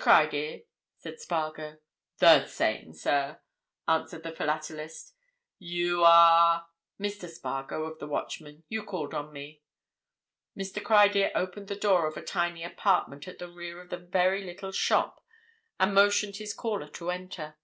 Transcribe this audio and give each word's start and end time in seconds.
Criedir?" 0.00 0.62
said 0.96 1.20
Spargo. 1.20 1.76
"The 2.16 2.46
same, 2.46 2.94
sir," 2.94 3.42
answered 3.86 4.22
the 4.22 4.32
philatelist. 4.32 5.14
"You 5.58 6.02
are—?" 6.02 6.64
"Mr. 6.98 7.28
Spargo, 7.28 7.84
of 7.84 7.98
the 7.98 8.06
Watchman. 8.06 8.64
You 8.70 8.84
called 8.84 9.12
on 9.12 9.34
me." 9.34 9.60
Mr. 10.56 10.82
Criedir 10.82 11.30
opened 11.34 11.68
the 11.68 11.76
door 11.76 12.06
of 12.06 12.16
a 12.16 12.24
tiny 12.24 12.64
apartment 12.64 13.28
at 13.28 13.38
the 13.38 13.50
rear 13.52 13.82
of 13.82 13.90
the 13.90 13.98
very 13.98 14.42
little 14.44 14.72
shop 14.72 15.22
and 15.78 15.92
motioned 15.92 16.36
his 16.36 16.54
caller 16.54 16.88
to 16.88 17.10
enter. 17.10 17.58